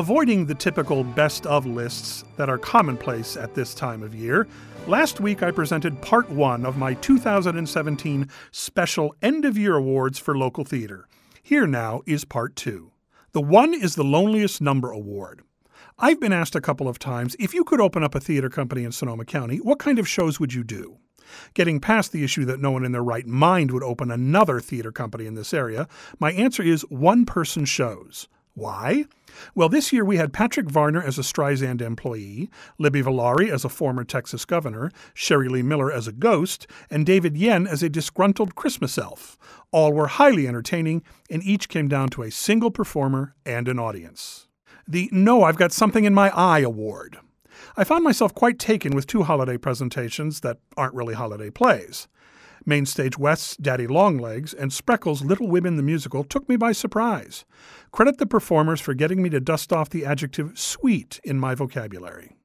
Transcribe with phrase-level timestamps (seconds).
[0.00, 4.48] Avoiding the typical best of lists that are commonplace at this time of year,
[4.86, 10.38] last week I presented part one of my 2017 special end of year awards for
[10.38, 11.06] local theater.
[11.42, 12.92] Here now is part two.
[13.32, 15.42] The one is the Loneliest Number Award.
[15.98, 18.84] I've been asked a couple of times if you could open up a theater company
[18.84, 20.96] in Sonoma County, what kind of shows would you do?
[21.52, 24.92] Getting past the issue that no one in their right mind would open another theater
[24.92, 25.86] company in this area,
[26.18, 28.28] my answer is one person shows.
[28.60, 29.06] Why?
[29.54, 33.70] Well, this year we had Patrick Varner as a Streisand employee, Libby Villari as a
[33.70, 38.56] former Texas governor, Sherry Lee Miller as a ghost, and David Yen as a disgruntled
[38.56, 39.38] Christmas elf.
[39.72, 44.46] All were highly entertaining, and each came down to a single performer and an audience.
[44.86, 47.16] The No, I've Got Something in My Eye award.
[47.78, 52.08] I found myself quite taken with two holiday presentations that aren't really holiday plays.
[52.66, 57.44] Mainstage West's Daddy Longlegs and Spreckels' Little Women the Musical took me by surprise.
[57.90, 62.36] Credit the performers for getting me to dust off the adjective sweet in my vocabulary.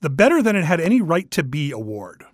[0.00, 2.24] The Better Than It Had Any Right to Be award.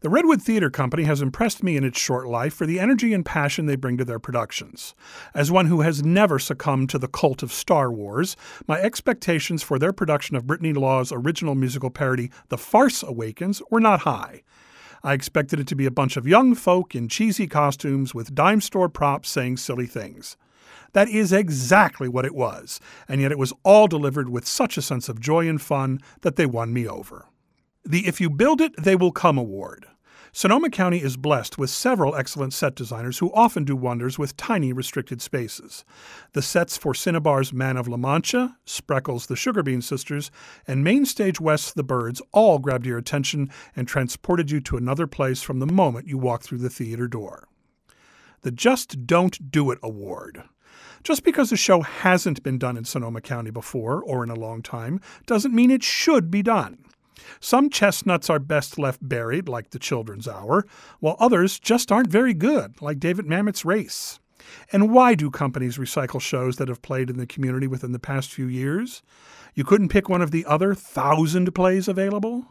[0.00, 3.24] The Redwood Theater Company has impressed me in its short life for the energy and
[3.24, 4.94] passion they bring to their productions.
[5.34, 9.78] As one who has never succumbed to the cult of Star Wars, my expectations for
[9.78, 14.42] their production of Brittany Law's original musical parody, The Farce Awakens, were not high.
[15.04, 18.62] I expected it to be a bunch of young folk in cheesy costumes with dime
[18.62, 20.38] store props saying silly things.
[20.94, 24.82] That is exactly what it was, and yet it was all delivered with such a
[24.82, 27.26] sense of joy and fun that they won me over.
[27.84, 29.86] The If You Build It, They Will Come award.
[30.36, 34.72] Sonoma County is blessed with several excellent set designers who often do wonders with tiny
[34.72, 35.84] restricted spaces.
[36.32, 40.32] The sets for Cinnabar's Man of La Mancha, Spreckels' The Sugar Bean Sisters,
[40.66, 45.40] and Mainstage West's The Birds all grabbed your attention and transported you to another place
[45.40, 47.46] from the moment you walked through the theater door.
[48.42, 50.42] The Just Don't Do It Award.
[51.04, 54.62] Just because a show hasn't been done in Sonoma County before or in a long
[54.62, 56.78] time doesn't mean it should be done.
[57.40, 60.66] Some chestnuts are best left buried, like the Children's Hour,
[61.00, 64.18] while others just aren't very good, like David Mamet's Race.
[64.72, 68.30] And why do companies recycle shows that have played in the community within the past
[68.30, 69.02] few years?
[69.54, 72.46] You couldn't pick one of the other thousand plays available?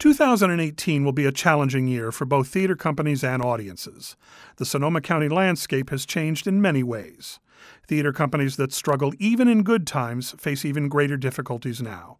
[0.00, 4.16] 2018 will be a challenging year for both theater companies and audiences.
[4.56, 7.38] The Sonoma County landscape has changed in many ways.
[7.86, 12.16] Theater companies that struggle even in good times face even greater difficulties now.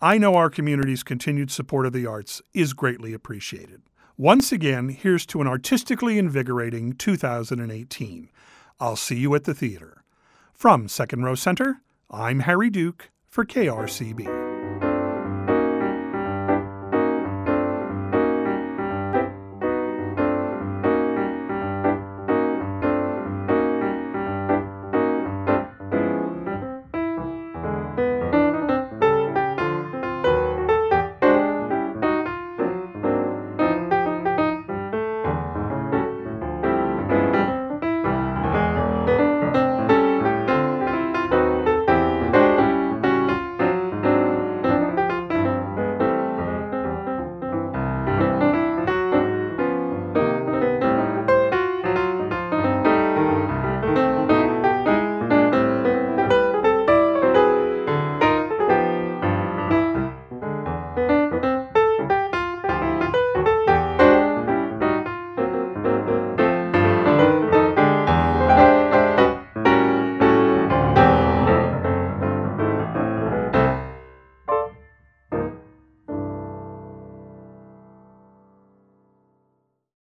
[0.00, 3.82] I know our community's continued support of the arts is greatly appreciated.
[4.16, 8.28] Once again, here's to an artistically invigorating 2018.
[8.80, 10.02] I'll see you at the theater.
[10.52, 11.80] From Second Row Center,
[12.10, 14.49] I'm Harry Duke for KRCB.